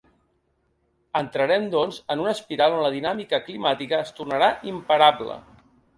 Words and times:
Entrarem, 1.19 1.67
doncs, 1.75 1.99
en 2.15 2.23
una 2.25 2.33
espiral 2.37 2.77
on 2.77 2.81
la 2.85 2.91
dinàmica 2.97 3.43
climàtica 3.51 4.01
es 4.07 4.15
tornarà 4.21 4.49
imparable. 4.73 5.37